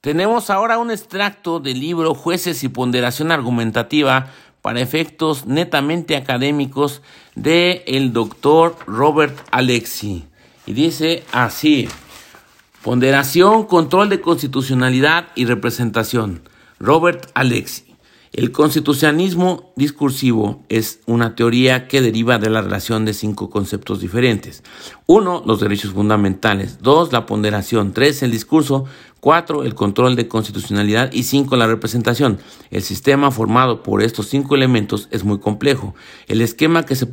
[0.00, 4.30] Tenemos ahora un extracto del libro Jueces y Ponderación Argumentativa
[4.62, 7.02] para efectos netamente académicos
[7.34, 10.24] de el doctor Robert Alexi.
[10.66, 11.88] Y dice así,
[12.84, 16.42] ponderación, control de constitucionalidad y representación.
[16.78, 17.88] Robert Alexi.
[18.32, 24.62] El constitucionalismo discursivo es una teoría que deriva de la relación de cinco conceptos diferentes.
[25.06, 26.78] Uno, los derechos fundamentales.
[26.82, 27.94] Dos, la ponderación.
[27.94, 28.84] Tres, el discurso.
[29.20, 29.64] 4.
[29.64, 31.56] El control de constitucionalidad y 5.
[31.56, 32.38] La representación.
[32.70, 35.94] El sistema formado por estos cinco elementos es muy complejo.
[36.26, 37.08] El esquema que se,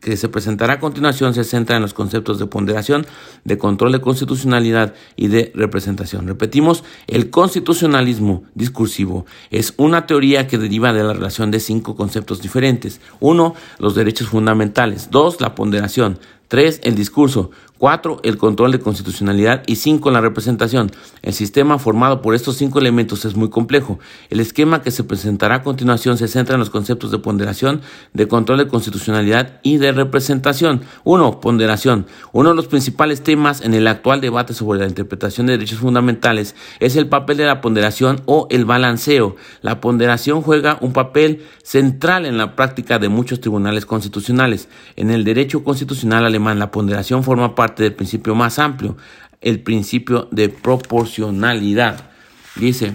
[0.00, 3.06] que se presentará a continuación se centra en los conceptos de ponderación,
[3.44, 6.26] de control de constitucionalidad y de representación.
[6.26, 12.40] Repetimos, el constitucionalismo discursivo es una teoría que deriva de la relación de cinco conceptos
[12.40, 13.00] diferentes.
[13.20, 13.54] 1.
[13.78, 15.10] Los derechos fundamentales.
[15.10, 15.40] 2.
[15.40, 16.18] La ponderación.
[16.48, 16.80] 3.
[16.84, 17.50] El discurso.
[17.78, 18.20] 4.
[18.22, 19.62] El control de constitucionalidad.
[19.66, 20.10] Y 5.
[20.10, 20.90] La representación.
[21.22, 23.98] El sistema formado por estos cinco elementos es muy complejo.
[24.30, 27.82] El esquema que se presentará a continuación se centra en los conceptos de ponderación,
[28.14, 30.82] de control de constitucionalidad y de representación.
[31.04, 31.40] 1.
[31.40, 32.06] Ponderación.
[32.32, 36.54] Uno de los principales temas en el actual debate sobre la interpretación de derechos fundamentales
[36.80, 39.36] es el papel de la ponderación o el balanceo.
[39.62, 44.68] La ponderación juega un papel central en la práctica de muchos tribunales constitucionales.
[44.96, 48.96] En el derecho constitucional alemán, la ponderación forma parte parte del principio más amplio,
[49.40, 52.10] el principio de proporcionalidad.
[52.54, 52.92] Dice,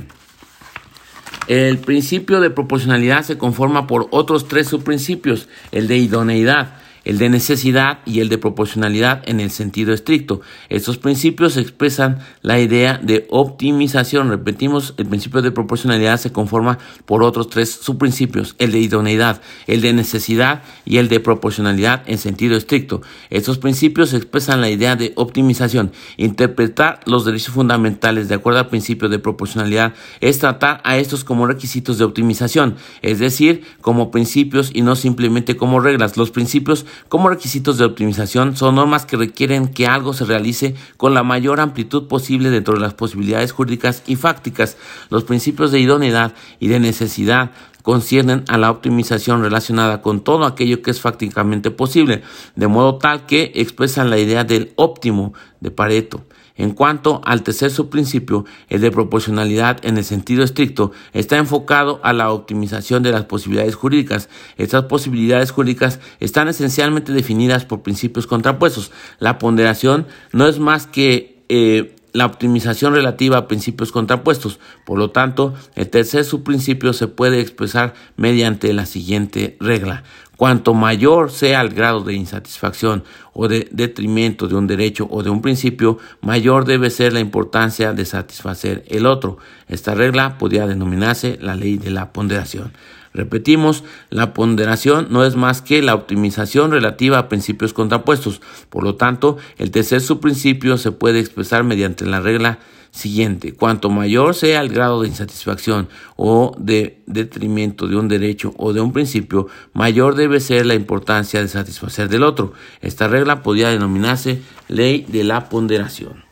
[1.48, 7.30] el principio de proporcionalidad se conforma por otros tres subprincipios, el de idoneidad, el de
[7.30, 10.42] necesidad y el de proporcionalidad en el sentido estricto.
[10.70, 14.30] Estos principios expresan la idea de optimización.
[14.30, 19.82] Repetimos, el principio de proporcionalidad se conforma por otros tres subprincipios, el de idoneidad, el
[19.82, 23.02] de necesidad y el de proporcionalidad en sentido estricto.
[23.30, 25.92] Estos principios expresan la idea de optimización.
[26.18, 31.48] Interpretar los derechos fundamentales de acuerdo al principio de proporcionalidad es tratar a estos como
[31.48, 36.18] requisitos de optimización, es decir, como principios y no simplemente como reglas.
[36.18, 41.14] Los principios como requisitos de optimización son normas que requieren que algo se realice con
[41.14, 44.78] la mayor amplitud posible dentro de las posibilidades jurídicas y fácticas.
[45.10, 50.82] Los principios de idoneidad y de necesidad conciernen a la optimización relacionada con todo aquello
[50.82, 52.22] que es fácticamente posible,
[52.56, 56.22] de modo tal que expresan la idea del óptimo de Pareto.
[56.62, 62.14] En cuanto al tercer subprincipio, el de proporcionalidad en el sentido estricto, está enfocado a
[62.14, 64.30] la optimización de las posibilidades jurídicas.
[64.58, 68.92] Estas posibilidades jurídicas están esencialmente definidas por principios contrapuestos.
[69.18, 74.60] La ponderación no es más que eh, la optimización relativa a principios contrapuestos.
[74.86, 80.04] Por lo tanto, el tercer subprincipio se puede expresar mediante la siguiente regla.
[80.42, 83.04] Cuanto mayor sea el grado de insatisfacción
[83.34, 87.94] o de detrimento de un derecho o de un principio, mayor debe ser la importancia
[87.94, 89.38] de satisfacer el otro.
[89.68, 92.74] Esta regla podría denominarse la ley de la ponderación.
[93.14, 98.42] Repetimos, la ponderación no es más que la optimización relativa a principios contrapuestos.
[98.72, 102.58] Por lo tanto, el tercer subprincipio se puede expresar mediante la regla
[102.92, 103.54] siguiente.
[103.54, 108.82] Cuanto mayor sea el grado de insatisfacción o de detrimento de un derecho o de
[108.82, 112.54] un principio, mayor debe ser la importancia de satisfacer del otro.
[112.82, 116.24] Esta regla podría denominarse ley de la ponderación.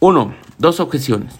[0.00, 0.34] 1.
[0.58, 1.39] Dos objeciones.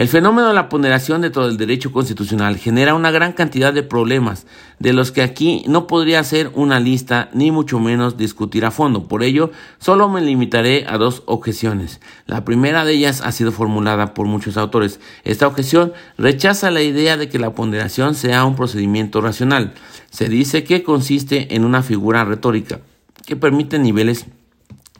[0.00, 4.46] El fenómeno de la ponderación dentro del derecho constitucional genera una gran cantidad de problemas,
[4.78, 9.08] de los que aquí no podría hacer una lista ni mucho menos discutir a fondo.
[9.08, 12.00] Por ello, solo me limitaré a dos objeciones.
[12.24, 15.00] La primera de ellas ha sido formulada por muchos autores.
[15.22, 19.74] Esta objeción rechaza la idea de que la ponderación sea un procedimiento racional.
[20.10, 22.80] Se dice que consiste en una figura retórica
[23.26, 24.24] que permite niveles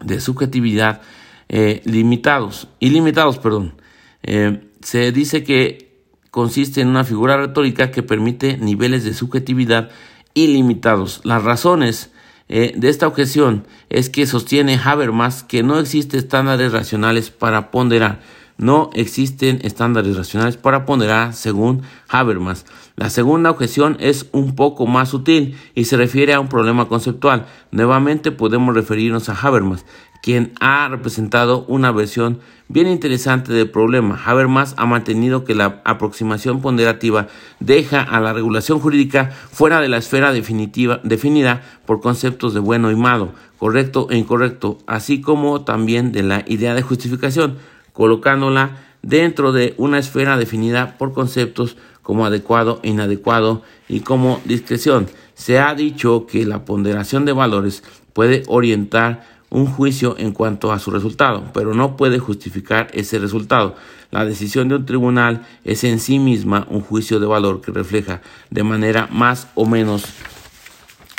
[0.05, 1.01] de subjetividad
[1.49, 3.81] eh, limitados, ilimitados, perdón.
[4.23, 5.91] Eh, se dice que
[6.31, 9.91] consiste en una figura retórica que permite niveles de subjetividad
[10.35, 11.21] ilimitados.
[11.25, 12.11] Las razones
[12.49, 18.21] eh, de esta objeción es que sostiene Habermas que no existen estándares racionales para ponderar.
[18.59, 22.67] No existen estándares racionales para ponderar según Habermas.
[22.95, 27.47] La segunda objeción es un poco más sutil y se refiere a un problema conceptual.
[27.71, 29.87] Nuevamente podemos referirnos a Habermas,
[30.23, 34.21] quien ha representado una versión bien interesante del problema.
[34.25, 37.29] Habermas ha mantenido que la aproximación ponderativa
[37.59, 42.91] deja a la regulación jurídica fuera de la esfera definitiva, definida por conceptos de bueno
[42.91, 47.57] y malo, correcto e incorrecto, así como también de la idea de justificación,
[47.93, 55.09] colocándola dentro de una esfera definida por conceptos como adecuado inadecuado y como discreción.
[55.35, 57.83] Se ha dicho que la ponderación de valores
[58.13, 63.75] puede orientar un juicio en cuanto a su resultado, pero no puede justificar ese resultado.
[64.11, 68.23] La decisión de un tribunal es en sí misma un juicio de valor que refleja
[68.51, 70.05] de manera más o menos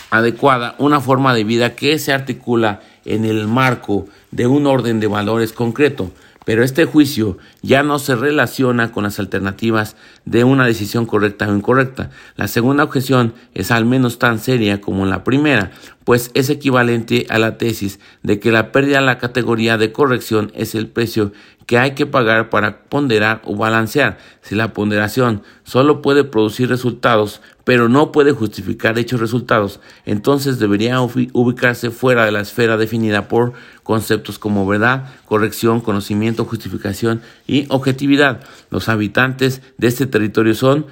[0.10, 5.08] adecuada una forma de vida que se articula en el marco de un orden de
[5.08, 6.12] valores concreto.
[6.44, 9.96] Pero este juicio ya no se relaciona con las alternativas
[10.26, 12.10] de una decisión correcta o incorrecta.
[12.36, 15.70] La segunda objeción es al menos tan seria como la primera,
[16.04, 20.52] pues es equivalente a la tesis de que la pérdida de la categoría de corrección
[20.56, 21.32] es el precio
[21.68, 24.18] que hay que pagar para ponderar o balancear.
[24.42, 27.42] Si la ponderación solo puede producir resultados,
[27.72, 33.54] pero no puede justificar dichos resultados, entonces debería ubicarse fuera de la esfera definida por
[33.84, 38.42] conceptos como verdad, corrección, conocimiento, justificación y objetividad.
[38.72, 40.86] Los habitantes de este territorio son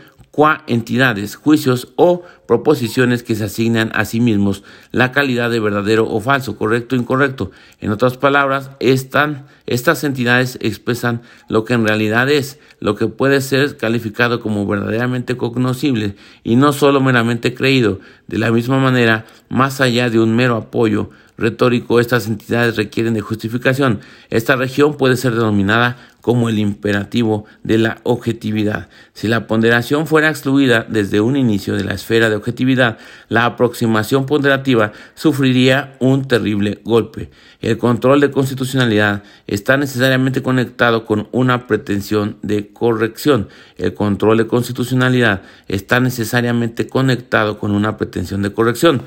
[0.67, 6.19] entidades, juicios o proposiciones que se asignan a sí mismos la calidad de verdadero o
[6.19, 7.51] falso, correcto o incorrecto.
[7.79, 13.41] En otras palabras, están, estas entidades expresan lo que en realidad es, lo que puede
[13.41, 17.99] ser calificado como verdaderamente cognoscible y no solo meramente creído.
[18.27, 23.21] De la misma manera, más allá de un mero apoyo retórico, estas entidades requieren de
[23.21, 24.01] justificación.
[24.29, 28.89] Esta región puede ser denominada como el imperativo de la objetividad.
[29.13, 32.97] Si la ponderación fuera excluida desde un inicio de la esfera de objetividad,
[33.29, 37.29] la aproximación ponderativa sufriría un terrible golpe.
[37.61, 43.49] El control de constitucionalidad está necesariamente conectado con una pretensión de corrección.
[43.77, 49.01] El control de constitucionalidad está necesariamente conectado con una pretensión de corrección.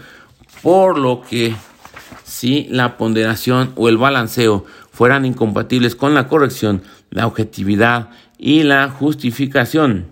[0.62, 1.54] Por lo que
[2.24, 6.82] si la ponderación o el balanceo fueran incompatibles con la corrección,
[7.12, 10.06] la objetividad y la justificación.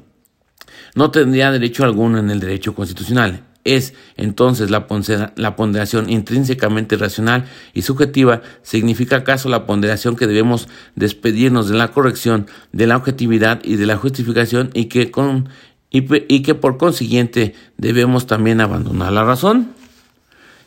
[0.94, 3.44] No tendría derecho alguno en el derecho constitucional.
[3.64, 7.44] Es entonces la, ponderación intrínsecamente racional
[7.74, 8.40] y subjetiva.
[8.62, 13.86] ¿Significa acaso la ponderación que debemos despedirnos de la corrección, de la objetividad y de
[13.86, 15.48] la justificación y que, con,
[15.90, 19.79] y que por consiguiente debemos también abandonar la razón?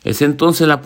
[0.04, 0.82] ¿Es entonces la,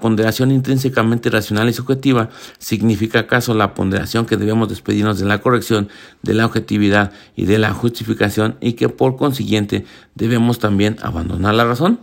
[0.00, 2.28] ponderación intrínsecamente racional y subjetiva?
[2.58, 5.88] ¿Significa acaso la ponderación que debemos despedirnos de la corrección,
[6.22, 11.64] de la objetividad y de la justificación y que por consiguiente debemos también abandonar la
[11.64, 12.00] razón?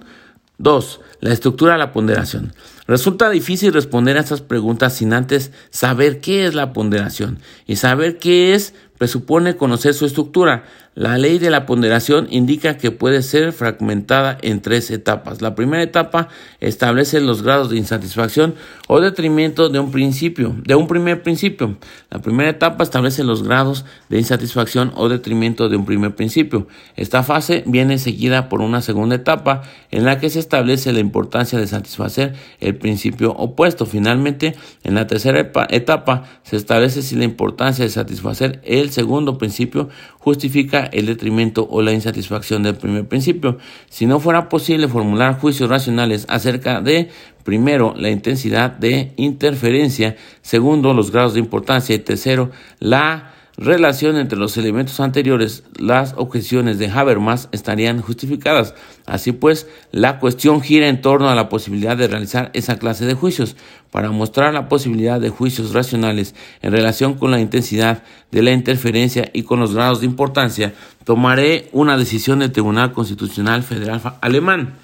[0.57, 1.01] 2.
[1.21, 2.53] La estructura de la ponderación.
[2.87, 8.17] Resulta difícil responder a estas preguntas sin antes saber qué es la ponderación y saber
[8.17, 10.65] qué es presupone conocer su estructura.
[10.93, 15.41] La ley de la ponderación indica que puede ser fragmentada en tres etapas.
[15.41, 16.27] La primera etapa
[16.59, 18.55] establece los grados de insatisfacción
[18.87, 21.77] o detrimento de un principio, de un primer principio.
[22.09, 26.67] La primera etapa establece los grados de insatisfacción o detrimento de un primer principio.
[26.97, 29.61] Esta fase viene seguida por una segunda etapa
[29.91, 33.85] en la que se establece la importancia de satisfacer el principio opuesto.
[33.85, 39.89] Finalmente, en la tercera etapa se establece si la importancia de satisfacer el segundo principio
[40.19, 43.57] justifica el detrimento o la insatisfacción del primer principio.
[43.89, 47.09] Si no fuera posible formular juicios racionales acerca de,
[47.43, 54.39] primero, la intensidad de interferencia, segundo, los grados de importancia y tercero, la relación entre
[54.39, 58.73] los elementos anteriores, las objeciones de Habermas estarían justificadas.
[59.05, 63.15] Así pues, la cuestión gira en torno a la posibilidad de realizar esa clase de
[63.15, 63.57] juicios.
[63.91, 69.29] Para mostrar la posibilidad de juicios racionales en relación con la intensidad de la interferencia
[69.33, 74.75] y con los grados de importancia, tomaré una decisión del Tribunal Constitucional Federal Alemán.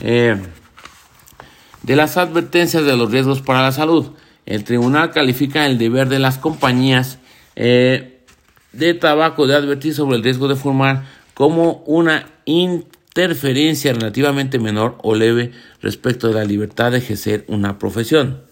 [0.00, 0.36] Eh,
[1.82, 4.12] de las advertencias de los riesgos para la salud.
[4.46, 7.18] El tribunal califica el deber de las compañías
[7.54, 8.11] eh,
[8.72, 15.14] de tabaco de advertir sobre el riesgo de fumar como una interferencia relativamente menor o
[15.14, 18.42] leve respecto de la libertad de ejercer una profesión.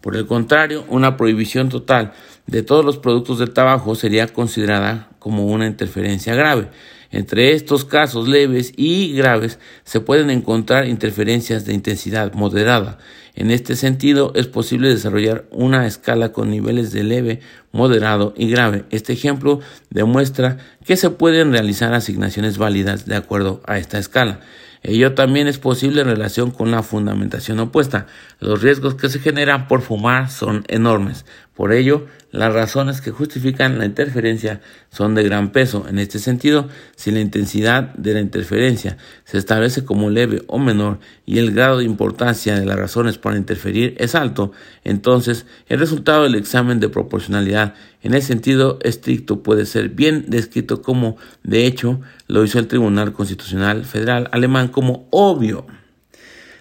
[0.00, 2.12] Por el contrario, una prohibición total
[2.46, 6.70] de todos los productos del tabaco sería considerada como una interferencia grave.
[7.10, 12.98] Entre estos casos leves y graves se pueden encontrar interferencias de intensidad moderada.
[13.34, 17.40] En este sentido, es posible desarrollar una escala con niveles de leve,
[17.72, 18.84] moderado y grave.
[18.90, 19.60] Este ejemplo
[19.90, 24.40] demuestra que se pueden realizar asignaciones válidas de acuerdo a esta escala.
[24.82, 28.06] Ello también es posible en relación con la fundamentación opuesta.
[28.40, 31.24] Los riesgos que se generan por fumar son enormes.
[31.54, 35.86] Por ello, las razones que justifican la interferencia son de gran peso.
[35.88, 41.00] En este sentido, si la intensidad de la interferencia se establece como leve o menor
[41.26, 44.52] y el grado de importancia de las razones para interferir es alto,
[44.84, 50.82] entonces el resultado del examen de proporcionalidad en el sentido estricto puede ser bien descrito
[50.82, 55.66] como, de hecho, lo hizo el Tribunal Constitucional Federal alemán como obvio.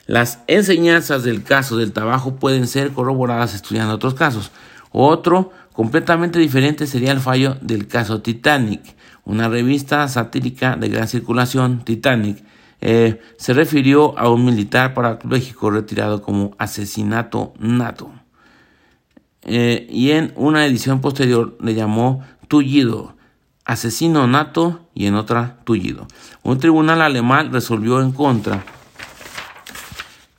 [0.08, 4.52] Las enseñanzas del caso del trabajo pueden ser corroboradas estudiando otros casos.
[4.92, 8.82] Otro completamente diferente sería el fallo del caso Titanic.
[9.26, 12.44] Una revista satírica de gran circulación, Titanic,
[12.80, 18.12] eh, se refirió a un militar parapléjico retirado como asesinato nato.
[19.48, 23.16] Eh, y en una edición posterior le llamó tullido,
[23.64, 26.08] asesino nato y en otra tullido.
[26.44, 28.66] Un tribunal alemán resolvió en contra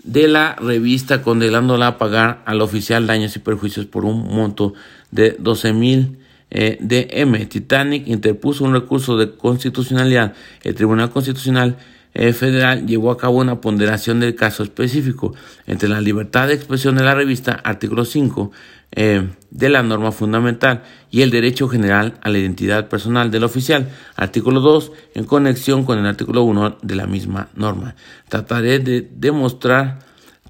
[0.05, 4.75] de la revista condenándola a pagar al oficial daños y perjuicios por un monto
[5.11, 6.19] de 12 mil
[6.51, 7.47] eh, DM.
[7.47, 10.35] Titanic interpuso un recurso de constitucionalidad.
[10.63, 11.77] El Tribunal Constitucional
[12.15, 15.35] eh, Federal llevó a cabo una ponderación del caso específico
[15.67, 18.51] entre la libertad de expresión de la revista, artículo 5
[18.93, 23.89] eh, de la norma fundamental, y el derecho general a la identidad personal del oficial,
[24.17, 27.95] artículo 2, en conexión con el artículo 1 de la misma norma.
[28.29, 30.01] Trataré de demostrar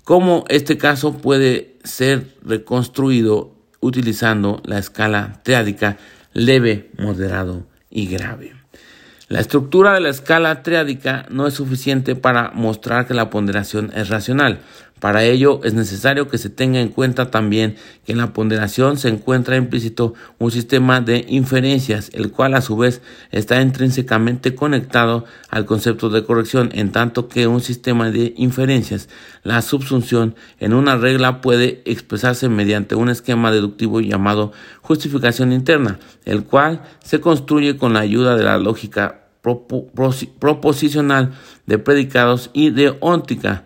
[0.05, 5.97] cómo este caso puede ser reconstruido utilizando la escala triádica
[6.33, 8.55] leve, moderado y grave.
[9.29, 14.09] La estructura de la escala triádica no es suficiente para mostrar que la ponderación es
[14.09, 14.61] racional.
[15.01, 19.09] Para ello es necesario que se tenga en cuenta también que en la ponderación se
[19.09, 23.01] encuentra implícito un sistema de inferencias, el cual a su vez
[23.31, 29.09] está intrínsecamente conectado al concepto de corrección, en tanto que un sistema de inferencias,
[29.45, 34.53] la subsunción en una regla puede expresarse mediante un esquema deductivo llamado
[34.83, 41.33] justificación interna, el cual se construye con la ayuda de la lógica proposicional
[41.67, 43.65] de predicados y de óntica.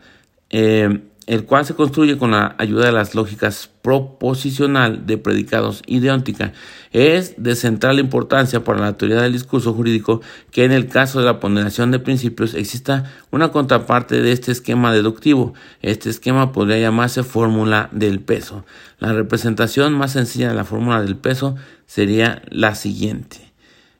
[0.51, 6.01] Eh, el cual se construye con la ayuda de las lógicas proposicional de predicados y
[6.93, 11.27] es de central importancia para la teoría del discurso jurídico que en el caso de
[11.27, 15.55] la ponderación de principios exista una contraparte de este esquema deductivo.
[15.81, 18.65] Este esquema podría llamarse fórmula del peso.
[18.99, 23.53] La representación más sencilla de la fórmula del peso sería la siguiente.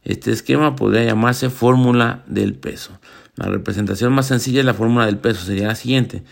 [0.05, 2.99] Este esquema podría llamarse fórmula del peso.
[3.37, 6.23] La representación más sencilla de la fórmula del peso sería la siguiente.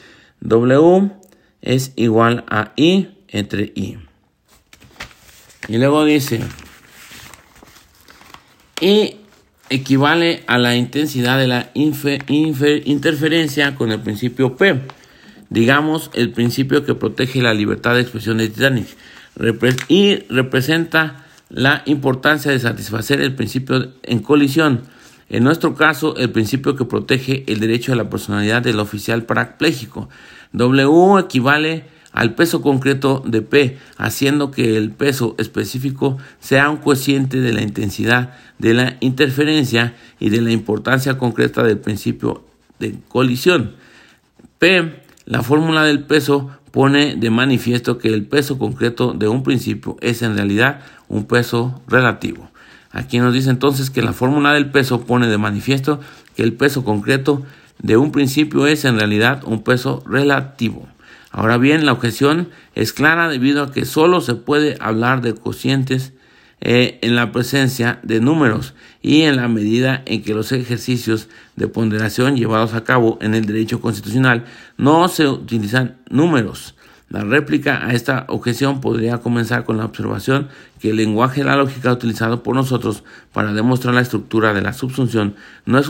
[0.40, 1.10] W
[1.62, 3.98] es igual a I entre I.
[5.68, 6.40] Y luego dice,
[8.80, 9.16] I
[9.68, 14.80] equivale a la intensidad de la interferencia con el principio P.
[15.48, 18.88] Digamos, el principio que protege la libertad de expresión de Titanic.
[19.88, 24.82] y representa la importancia de satisfacer el principio en colisión
[25.30, 30.08] en nuestro caso, el principio que protege el derecho a la personalidad del oficial parapléjico.
[30.52, 37.40] W equivale al peso concreto de P, haciendo que el peso específico sea un cociente
[37.40, 42.44] de la intensidad de la interferencia y de la importancia concreta del principio
[42.80, 43.76] de colisión.
[44.58, 49.96] P, la fórmula del peso, pone de manifiesto que el peso concreto de un principio
[50.00, 52.49] es en realidad un peso relativo.
[52.92, 56.00] Aquí nos dice entonces que la fórmula del peso pone de manifiesto
[56.34, 57.42] que el peso concreto
[57.78, 60.88] de un principio es en realidad un peso relativo.
[61.30, 66.12] Ahora bien, la objeción es clara debido a que solo se puede hablar de cocientes
[66.60, 71.68] eh, en la presencia de números y en la medida en que los ejercicios de
[71.68, 74.44] ponderación llevados a cabo en el derecho constitucional
[74.76, 76.74] no se utilizan números.
[77.10, 80.48] La réplica a esta objeción podría comenzar con la observación
[80.78, 83.02] que el lenguaje de la lógica utilizado por nosotros
[83.32, 85.34] para demostrar la estructura de la subsunción
[85.66, 85.88] no es,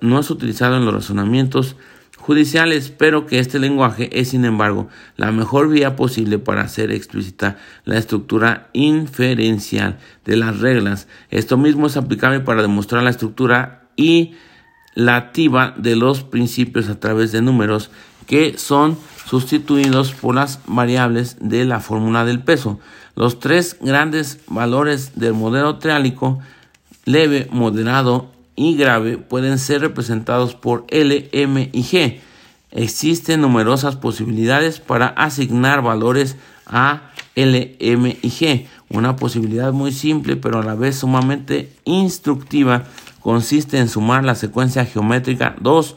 [0.00, 1.76] no es utilizado en los razonamientos
[2.18, 7.58] judiciales, pero que este lenguaje es, sin embargo, la mejor vía posible para hacer explícita
[7.84, 11.06] la estructura inferencial de las reglas.
[11.30, 14.34] Esto mismo es aplicable para demostrar la estructura y
[14.96, 17.90] de los principios a través de números
[18.26, 22.78] que son sustituidos por las variables de la fórmula del peso.
[23.16, 26.38] Los tres grandes valores del modelo triálico,
[27.04, 32.20] leve, moderado y grave, pueden ser representados por L, M y G.
[32.70, 38.66] Existen numerosas posibilidades para asignar valores a L, M y G.
[38.88, 42.84] Una posibilidad muy simple pero a la vez sumamente instructiva
[43.20, 45.96] consiste en sumar la secuencia geométrica 2,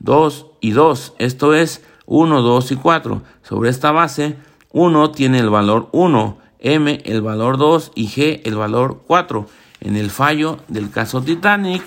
[0.00, 1.14] 2 y 2.
[1.18, 3.22] Esto es 1, 2 y 4.
[3.42, 4.36] Sobre esta base,
[4.72, 9.46] 1 tiene el valor 1, M el valor 2 y G el valor 4.
[9.80, 11.82] En el fallo del caso Titanic,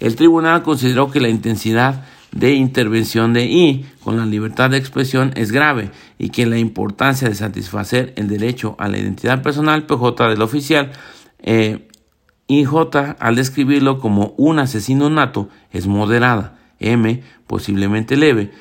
[0.00, 5.32] el tribunal consideró que la intensidad de intervención de I con la libertad de expresión
[5.36, 10.28] es grave y que la importancia de satisfacer el derecho a la identidad personal PJ
[10.28, 10.92] del oficial
[11.38, 11.88] eh,
[12.48, 16.58] IJ al describirlo como un asesino nato es moderada.
[16.80, 18.52] M, posiblemente leve,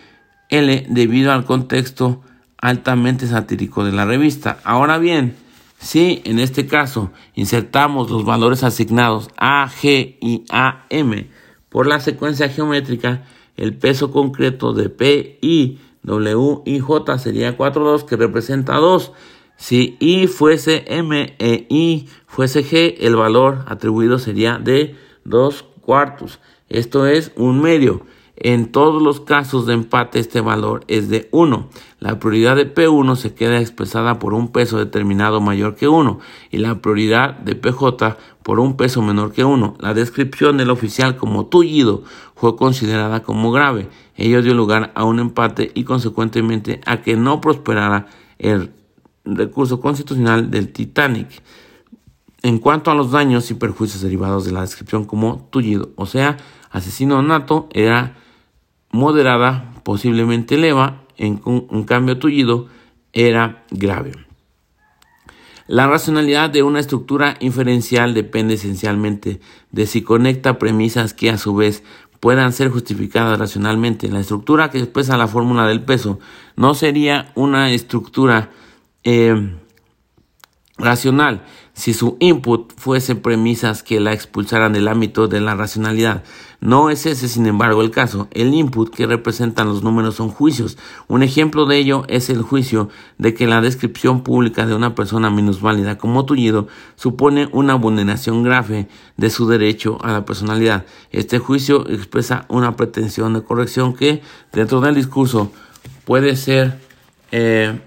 [0.50, 2.22] L, debido al contexto
[2.58, 4.60] altamente satírico de la revista.
[4.64, 5.36] Ahora bien,
[5.80, 11.28] si en este caso insertamos los valores asignados A, G y AM
[11.70, 13.24] por la secuencia geométrica,
[13.58, 19.12] el peso concreto de P, I, W y J sería 4,2 que representa 2.
[19.58, 26.40] Si I fuese M e I fuese G, el valor atribuido sería de 2 cuartos.
[26.74, 28.02] Esto es un medio.
[28.36, 31.70] En todos los casos de empate este valor es de 1.
[32.00, 36.58] La prioridad de P1 se queda expresada por un peso determinado mayor que 1 y
[36.58, 39.76] la prioridad de PJ por un peso menor que 1.
[39.80, 42.04] La descripción del oficial como tullido
[42.36, 43.88] fue considerada como grave.
[44.18, 48.08] Ello dio lugar a un empate y consecuentemente a que no prosperara
[48.40, 48.72] el
[49.26, 51.44] recurso constitucional del Titanic.
[52.42, 56.36] En cuanto a los daños y perjuicios derivados de la descripción como tullido, o sea,
[56.74, 58.18] asesino nato, era
[58.92, 62.68] moderada, posiblemente leva, en un cambio tullido
[63.14, 64.12] era grave.
[65.68, 69.40] La racionalidad de una estructura inferencial depende esencialmente
[69.72, 71.84] de si conecta premisas que a su vez
[72.20, 74.10] puedan ser justificadas racionalmente.
[74.10, 76.20] La estructura que expresa la fórmula del peso
[76.58, 78.52] no sería una estructura
[79.04, 79.56] eh,
[80.78, 86.24] racional si su input fuese premisas que la expulsaran del ámbito de la racionalidad.
[86.62, 88.28] No es ese, sin embargo, el caso.
[88.32, 90.78] El input que representan los números son juicios.
[91.08, 95.30] Un ejemplo de ello es el juicio de que la descripción pública de una persona
[95.30, 98.88] minusválida como tullido supone una vulneración grave
[99.18, 100.86] de su derecho a la personalidad.
[101.12, 104.22] Este juicio expresa una pretensión de corrección que,
[104.54, 105.52] dentro del discurso,
[106.06, 106.80] puede ser
[107.32, 107.80] eh,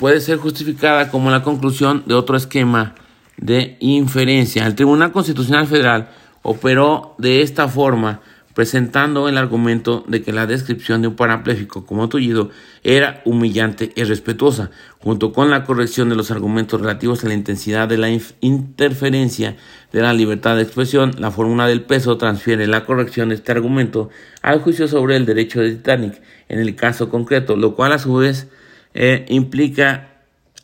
[0.00, 2.94] puede ser justificada como la conclusión de otro esquema
[3.36, 4.66] de inferencia.
[4.66, 6.08] El Tribunal Constitucional Federal
[6.40, 8.22] operó de esta forma,
[8.54, 12.48] presentando el argumento de que la descripción de un parapléjico como tullido
[12.82, 17.86] era humillante y respetuosa, junto con la corrección de los argumentos relativos a la intensidad
[17.86, 18.08] de la
[18.40, 19.56] interferencia
[19.92, 24.08] de la libertad de expresión, la fórmula del peso transfiere la corrección de este argumento
[24.40, 28.14] al juicio sobre el derecho de Titanic en el caso concreto, lo cual a su
[28.14, 28.48] vez
[28.94, 30.10] eh, implica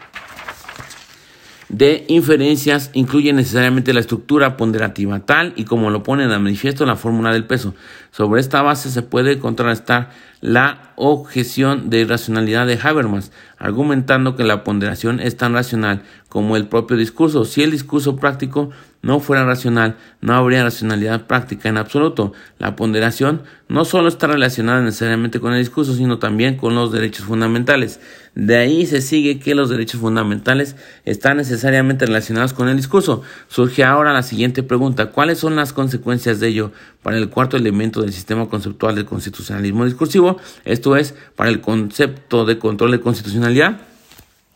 [1.70, 6.96] de inferencias incluye necesariamente la estructura ponderativa, tal y como lo pone en manifiesto la
[6.96, 7.76] fórmula del peso.
[8.12, 10.10] Sobre esta base se puede contrastar
[10.42, 16.68] la objeción de racionalidad de Habermas, argumentando que la ponderación es tan racional como el
[16.68, 17.46] propio discurso.
[17.46, 22.34] Si el discurso práctico no fuera racional, no habría racionalidad práctica en absoluto.
[22.58, 27.26] La ponderación no solo está relacionada necesariamente con el discurso, sino también con los derechos
[27.26, 28.02] fundamentales.
[28.36, 33.22] De ahí se sigue que los derechos fundamentales están necesariamente relacionados con el discurso.
[33.48, 38.02] Surge ahora la siguiente pregunta, ¿cuáles son las consecuencias de ello para el cuarto elemento
[38.02, 40.38] del sistema conceptual del constitucionalismo discursivo?
[40.66, 43.80] Esto es, para el concepto de control de constitucionalidad.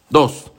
[0.10, 0.53] Dos.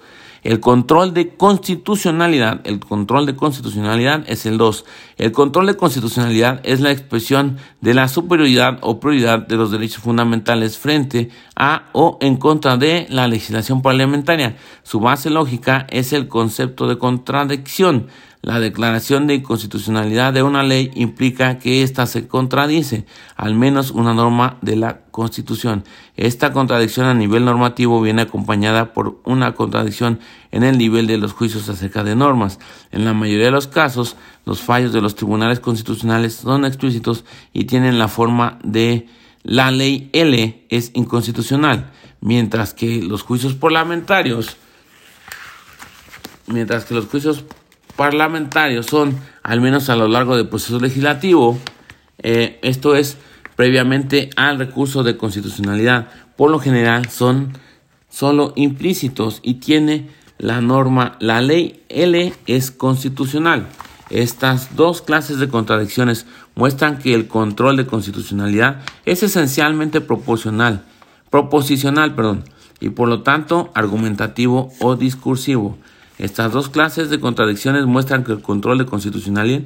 [0.44, 4.84] El control de constitucionalidad, el control de constitucionalidad es el 2.
[5.16, 10.02] El control de constitucionalidad es la expresión de la superioridad o prioridad de los derechos
[10.02, 14.56] fundamentales frente a o en contra de la legislación parlamentaria.
[14.82, 18.08] Su base lógica es el concepto de contradicción.
[18.44, 24.12] La declaración de inconstitucionalidad de una ley implica que ésta se contradice, al menos una
[24.12, 25.82] norma de la Constitución.
[26.18, 31.32] Esta contradicción a nivel normativo viene acompañada por una contradicción en el nivel de los
[31.32, 32.58] juicios acerca de normas.
[32.92, 37.64] En la mayoría de los casos, los fallos de los tribunales constitucionales son explícitos y
[37.64, 39.08] tienen la forma de
[39.42, 44.58] la ley L es inconstitucional, mientras que los juicios parlamentarios
[46.46, 47.44] mientras que los juicios
[47.96, 51.58] parlamentarios son, al menos a lo largo del proceso legislativo,
[52.18, 53.16] eh, esto es
[53.56, 57.52] previamente al recurso de constitucionalidad, por lo general son
[58.08, 63.66] solo implícitos y tiene la norma, la ley L es constitucional.
[64.10, 70.84] Estas dos clases de contradicciones muestran que el control de constitucionalidad es esencialmente proporcional,
[71.30, 72.44] proposicional, perdón,
[72.80, 75.78] y por lo tanto argumentativo o discursivo.
[76.18, 79.62] Estas dos clases de contradicciones muestran que el control de constitucionalidad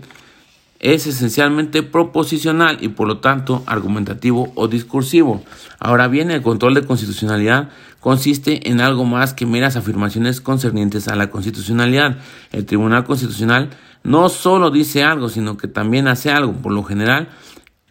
[0.80, 5.42] es esencialmente proposicional y por lo tanto argumentativo o discursivo.
[5.78, 11.16] Ahora bien, el control de constitucionalidad consiste en algo más que meras afirmaciones concernientes a
[11.16, 12.18] la constitucionalidad.
[12.52, 13.70] El Tribunal Constitucional
[14.04, 16.52] no solo dice algo, sino que también hace algo.
[16.52, 17.28] Por lo general,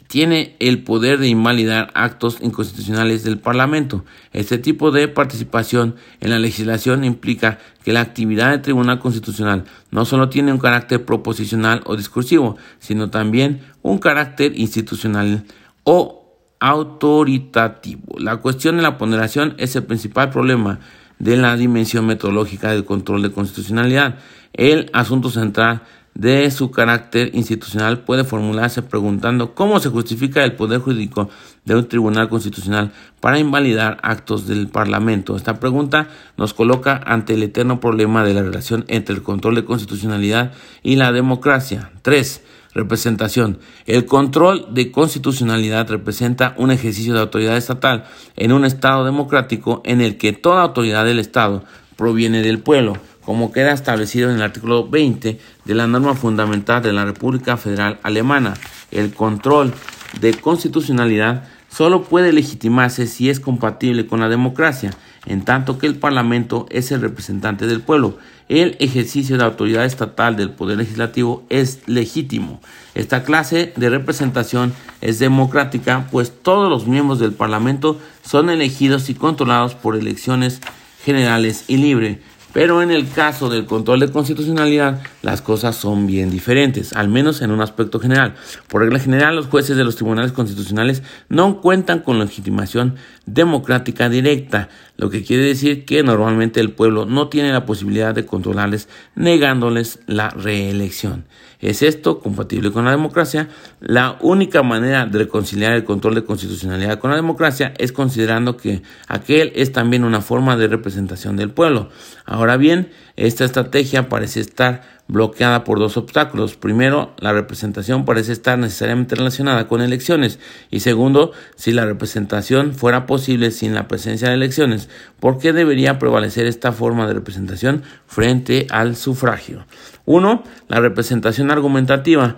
[0.07, 4.05] tiene el poder de invalidar actos inconstitucionales del Parlamento.
[4.31, 10.05] Este tipo de participación en la legislación implica que la actividad del Tribunal Constitucional no
[10.05, 15.43] solo tiene un carácter proposicional o discursivo, sino también un carácter institucional
[15.83, 16.23] o
[16.59, 18.17] autoritativo.
[18.17, 20.79] La cuestión de la ponderación es el principal problema
[21.19, 24.19] de la dimensión metodológica del control de constitucionalidad.
[24.53, 25.83] El asunto central
[26.17, 31.29] de su carácter institucional puede formularse preguntando cómo se justifica el poder jurídico
[31.63, 35.35] de un tribunal constitucional para invalidar actos del Parlamento.
[35.35, 39.65] Esta pregunta nos coloca ante el eterno problema de la relación entre el control de
[39.65, 41.91] constitucionalidad y la democracia.
[42.01, 42.41] 3.
[42.73, 43.59] Representación.
[43.85, 50.01] El control de constitucionalidad representa un ejercicio de autoridad estatal en un Estado democrático en
[50.01, 51.63] el que toda autoridad del Estado
[51.95, 56.93] proviene del pueblo como queda establecido en el artículo 20 de la norma fundamental de
[56.93, 58.53] la República Federal Alemana.
[58.89, 59.73] El control
[60.21, 64.91] de constitucionalidad solo puede legitimarse si es compatible con la democracia,
[65.25, 68.17] en tanto que el Parlamento es el representante del pueblo.
[68.47, 72.61] El ejercicio de autoridad estatal del Poder Legislativo es legítimo.
[72.95, 79.15] Esta clase de representación es democrática, pues todos los miembros del Parlamento son elegidos y
[79.15, 80.61] controlados por elecciones
[81.03, 82.19] generales y libres.
[82.57, 87.43] Pero en el caso del control de constitucionalidad, las cosas son bien diferentes, al menos
[87.43, 88.33] en un aspecto general.
[88.67, 92.95] Por regla general, los jueces de los tribunales constitucionales no cuentan con legitimación
[93.27, 98.25] democrática directa, lo que quiere decir que normalmente el pueblo no tiene la posibilidad de
[98.25, 101.25] controlarles negándoles la reelección.
[101.59, 103.49] ¿Es esto compatible con la democracia?
[103.79, 108.83] La única manera de reconciliar el control de constitucionalidad con la democracia es considerando que
[109.07, 111.89] aquel es también una forma de representación del pueblo.
[112.25, 116.55] Ahora bien, esta estrategia parece estar bloqueada por dos obstáculos.
[116.55, 120.39] Primero, la representación parece estar necesariamente relacionada con elecciones.
[120.69, 124.89] Y segundo, si la representación fuera posible sin la presencia de elecciones,
[125.19, 129.65] ¿por qué debería prevalecer esta forma de representación frente al sufragio?
[130.07, 132.37] Uno, la representación argumentativa.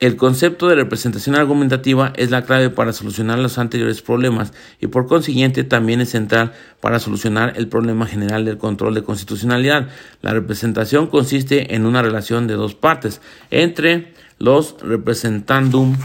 [0.00, 5.06] El concepto de representación argumentativa es la clave para solucionar los anteriores problemas y por
[5.06, 9.88] consiguiente también es central para solucionar el problema general del control de constitucionalidad.
[10.22, 13.20] La representación consiste en una relación de dos partes
[13.50, 15.96] entre los representandum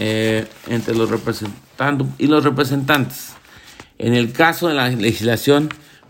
[0.00, 3.36] eh, entre los representandum y los representantes.
[3.98, 5.68] En el caso de la legislación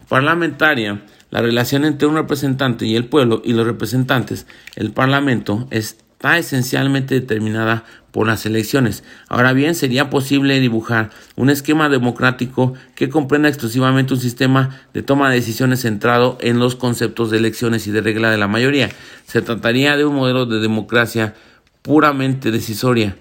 [0.09, 1.02] parlamentaria,
[1.35, 6.38] la relación entre un representante y el pueblo y los representantes, el parlamento, es está
[6.38, 9.05] esencialmente determinada por las elecciones.
[9.29, 15.29] Ahora bien, sería posible dibujar un esquema democrático que comprenda exclusivamente un sistema de toma
[15.29, 18.88] de decisiones centrado en los conceptos de elecciones y de regla de la mayoría.
[19.27, 21.35] Se trataría de un modelo de democracia
[21.83, 23.16] puramente decisoria.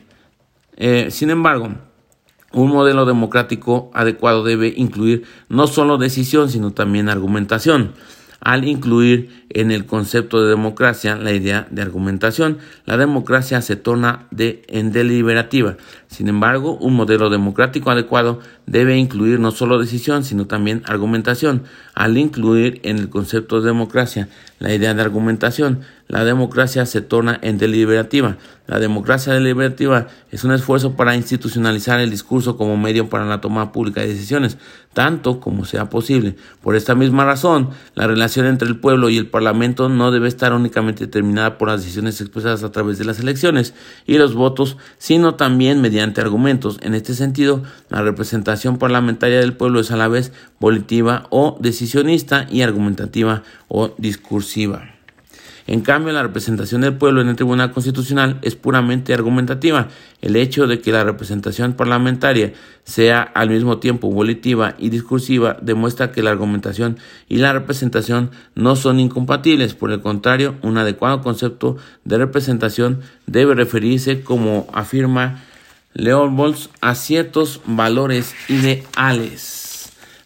[0.78, 1.74] Eh, sin embargo,
[2.54, 7.94] un modelo democrático adecuado debe incluir no solo decisión, sino también argumentación
[8.44, 12.58] al incluir en el concepto de democracia la idea de argumentación.
[12.86, 15.78] La democracia se torna de, en deliberativa.
[16.08, 21.64] Sin embargo, un modelo democrático adecuado debe incluir no solo decisión, sino también argumentación.
[21.96, 24.28] Al incluir en el concepto de democracia
[24.60, 25.80] la idea de argumentación,
[26.14, 28.38] la democracia se torna en deliberativa.
[28.68, 33.72] La democracia deliberativa es un esfuerzo para institucionalizar el discurso como medio para la toma
[33.72, 34.60] pública de decisiones,
[34.94, 36.36] tanto como sea posible.
[36.62, 40.54] Por esta misma razón, la relación entre el pueblo y el Parlamento no debe estar
[40.54, 43.74] únicamente determinada por las decisiones expresadas a través de las elecciones
[44.06, 46.78] y los votos, sino también mediante argumentos.
[46.84, 52.46] En este sentido, la representación parlamentaria del pueblo es a la vez volitiva o decisionista
[52.52, 54.93] y argumentativa o discursiva.
[55.66, 59.88] En cambio, la representación del pueblo en el Tribunal Constitucional es puramente argumentativa.
[60.22, 66.12] El hecho de que la representación parlamentaria sea al mismo tiempo volitiva y discursiva demuestra
[66.12, 66.98] que la argumentación
[67.30, 69.74] y la representación no son incompatibles.
[69.74, 75.44] Por el contrario, un adecuado concepto de representación debe referirse, como afirma
[75.94, 79.63] Leon Bolz, a ciertos valores ideales.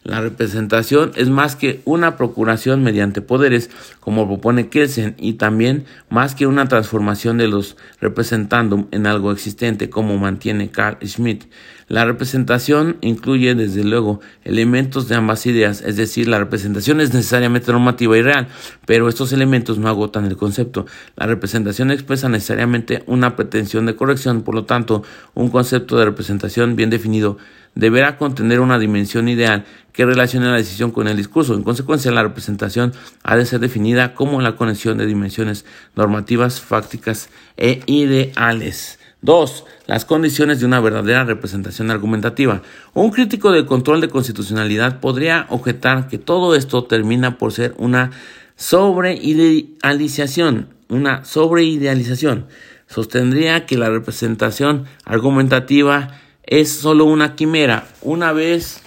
[0.07, 6.33] La representación es más que una procuración mediante poderes, como propone Kelsen, y también más
[6.33, 11.51] que una transformación de los representandum en algo existente, como mantiene Carl Schmitt.
[11.89, 17.73] La representación incluye, desde luego, elementos de ambas ideas, es decir, la representación es necesariamente
[17.73, 18.47] normativa y real,
[18.85, 20.85] pero estos elementos no agotan el concepto.
[21.17, 26.77] La representación expresa necesariamente una pretensión de corrección, por lo tanto, un concepto de representación
[26.77, 27.37] bien definido
[27.75, 31.55] deberá contener una dimensión ideal que relacione la decisión con el discurso.
[31.55, 37.29] En consecuencia, la representación ha de ser definida como la conexión de dimensiones normativas, fácticas
[37.57, 38.99] e ideales.
[39.21, 39.65] 2.
[39.87, 42.61] Las condiciones de una verdadera representación argumentativa.
[42.93, 48.11] Un crítico del control de constitucionalidad podría objetar que todo esto termina por ser una
[48.55, 52.45] sobreidealización, una sobreidealización.
[52.87, 57.87] Sostendría que la representación argumentativa es solo una quimera.
[58.01, 58.81] Una vez,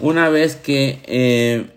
[0.00, 1.70] una vez que, eh,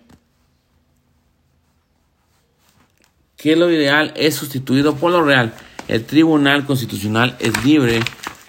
[3.38, 5.54] que lo ideal es sustituido por lo real,
[5.88, 8.00] el Tribunal Constitucional es libre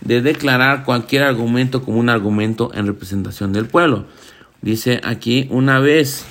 [0.00, 4.06] de declarar cualquier argumento como un argumento en representación del pueblo.
[4.62, 6.24] Dice aquí una vez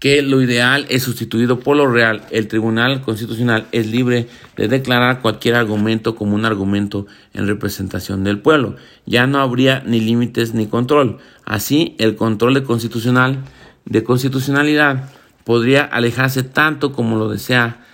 [0.00, 2.22] que lo ideal es sustituido por lo real.
[2.30, 8.38] El Tribunal Constitucional es libre de declarar cualquier argumento como un argumento en representación del
[8.38, 8.76] pueblo.
[9.04, 11.18] Ya no habría ni límites ni control.
[11.44, 13.44] Así, el control de constitucional
[13.84, 15.10] de constitucionalidad
[15.44, 17.84] podría alejarse tanto como lo desea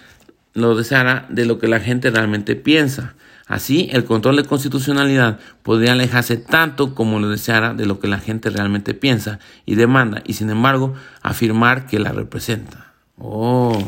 [0.54, 3.14] lo deseara de lo que la gente realmente piensa.
[3.46, 8.18] Así, el control de constitucionalidad podría alejarse tanto como lo deseara de lo que la
[8.18, 12.92] gente realmente piensa y demanda, y sin embargo, afirmar que la representa.
[13.18, 13.78] Oh.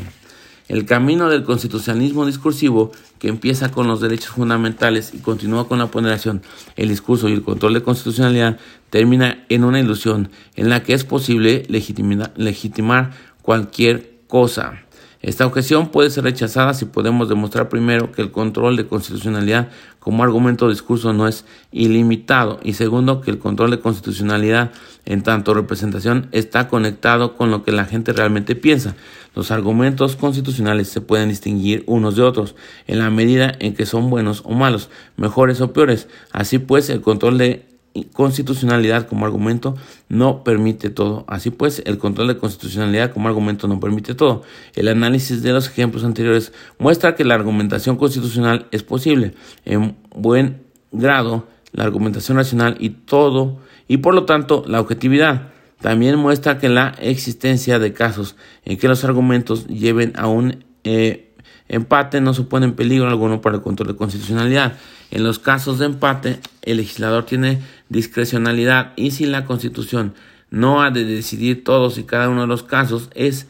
[0.68, 5.86] El camino del constitucionalismo discursivo, que empieza con los derechos fundamentales y continúa con la
[5.86, 6.42] ponderación,
[6.76, 8.58] el discurso y el control de constitucionalidad,
[8.90, 13.10] termina en una ilusión en la que es posible legitimar
[13.42, 14.82] cualquier cosa.
[15.20, 20.22] Esta objeción puede ser rechazada si podemos demostrar primero que el control de constitucionalidad como
[20.22, 24.70] argumento de discurso no es ilimitado y segundo que el control de constitucionalidad
[25.06, 28.94] en tanto representación está conectado con lo que la gente realmente piensa.
[29.34, 32.54] Los argumentos constitucionales se pueden distinguir unos de otros
[32.86, 36.06] en la medida en que son buenos o malos, mejores o peores.
[36.30, 37.66] Así pues, el control de
[38.04, 39.76] constitucionalidad como argumento
[40.08, 41.24] no permite todo.
[41.28, 44.42] Así pues, el control de constitucionalidad como argumento no permite todo.
[44.74, 49.34] El análisis de los ejemplos anteriores muestra que la argumentación constitucional es posible
[49.64, 55.50] en buen grado, la argumentación racional y todo, y por lo tanto la objetividad.
[55.80, 61.28] También muestra que la existencia de casos en que los argumentos lleven a un eh,
[61.68, 64.74] empate no supone en peligro alguno para el control de constitucionalidad.
[65.10, 70.14] En los casos de empate, el legislador tiene discrecionalidad y si la Constitución
[70.50, 73.46] no ha de decidir todos y cada uno de los casos, es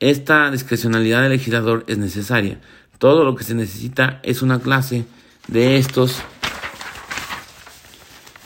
[0.00, 2.60] esta discrecionalidad del legislador es necesaria.
[2.98, 5.04] Todo lo que se necesita es una clase
[5.48, 6.22] de estos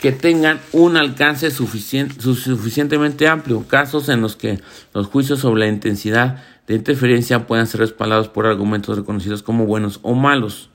[0.00, 4.60] que tengan un alcance suficientemente amplio, casos en los que
[4.94, 9.98] los juicios sobre la intensidad de interferencia puedan ser respaldados por argumentos reconocidos como buenos
[10.02, 10.70] o malos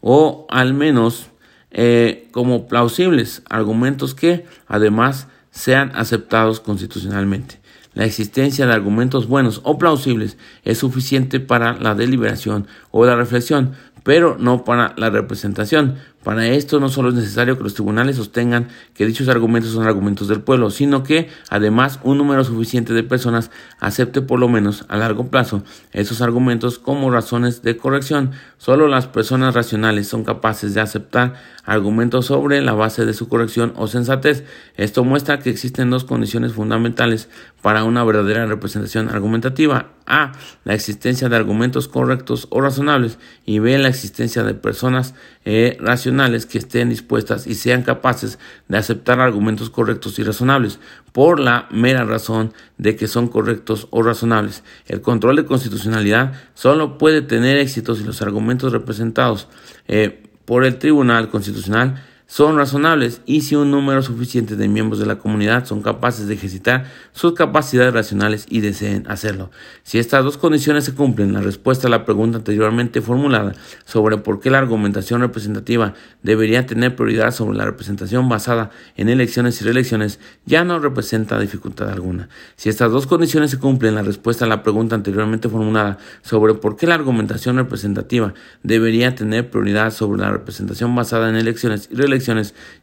[0.00, 1.29] o al menos
[1.70, 7.60] eh, como plausibles argumentos que además sean aceptados constitucionalmente.
[7.94, 13.72] La existencia de argumentos buenos o plausibles es suficiente para la deliberación o la reflexión,
[14.04, 15.96] pero no para la representación.
[16.22, 20.28] Para esto no solo es necesario que los tribunales sostengan que dichos argumentos son argumentos
[20.28, 24.98] del pueblo, sino que además un número suficiente de personas acepte por lo menos a
[24.98, 28.32] largo plazo esos argumentos como razones de corrección.
[28.58, 33.72] Solo las personas racionales son capaces de aceptar argumentos sobre la base de su corrección
[33.76, 34.44] o sensatez.
[34.76, 37.30] Esto muestra que existen dos condiciones fundamentales
[37.62, 39.92] para una verdadera representación argumentativa.
[40.06, 40.32] A.
[40.64, 43.78] La existencia de argumentos correctos o razonables y B.
[43.78, 46.09] La existencia de personas eh, racionales
[46.46, 50.78] que estén dispuestas y sean capaces de aceptar argumentos correctos y razonables
[51.12, 54.62] por la mera razón de que son correctos o razonables.
[54.86, 59.48] El control de constitucionalidad solo puede tener éxito si los argumentos representados
[59.88, 65.06] eh, por el Tribunal Constitucional son razonables y si un número suficiente de miembros de
[65.06, 69.50] la comunidad son capaces de ejercitar sus capacidades racionales y deseen hacerlo.
[69.82, 74.38] Si estas dos condiciones se cumplen, la respuesta a la pregunta anteriormente formulada sobre por
[74.38, 80.20] qué la argumentación representativa debería tener prioridad sobre la representación basada en elecciones y reelecciones
[80.46, 82.28] ya no representa dificultad alguna.
[82.54, 86.76] Si estas dos condiciones se cumplen, la respuesta a la pregunta anteriormente formulada sobre por
[86.76, 92.19] qué la argumentación representativa debería tener prioridad sobre la representación basada en elecciones y reelecciones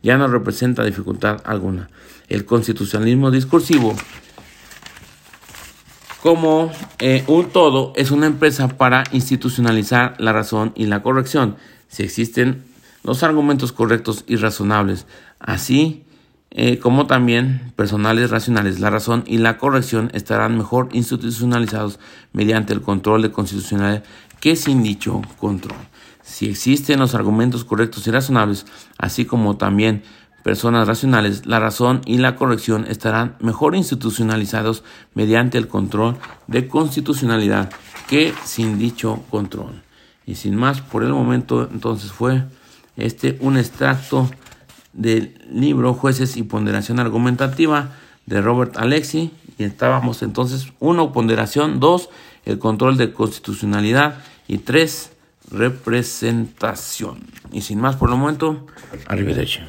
[0.02, 1.90] ya no representa dificultad alguna.
[2.28, 3.96] El constitucionalismo discursivo
[6.22, 11.56] como eh, un todo es una empresa para institucionalizar la razón y la corrección,
[11.88, 12.64] si existen
[13.04, 15.06] los argumentos correctos y razonables,
[15.40, 16.04] así
[16.52, 18.80] eh, como también personales racionales.
[18.80, 22.00] La razón y la corrección estarán mejor institucionalizados
[22.34, 24.04] mediante el control de constitucionalidad
[24.40, 25.78] que sin dicho control
[26.28, 28.66] si existen los argumentos correctos y razonables,
[28.98, 30.04] así como también
[30.44, 37.72] personas racionales, la razón y la corrección estarán mejor institucionalizados mediante el control de constitucionalidad
[38.10, 39.82] que sin dicho control.
[40.26, 42.44] Y sin más, por el momento, entonces fue
[42.98, 44.30] este un extracto
[44.92, 47.92] del libro Jueces y Ponderación Argumentativa
[48.26, 49.32] de Robert Alexi.
[49.58, 52.10] Y estábamos entonces, uno, ponderación, dos,
[52.44, 55.12] el control de constitucionalidad y tres,
[55.52, 57.20] representación.
[57.52, 58.66] Y sin más por el momento,
[59.08, 59.60] arrivederci.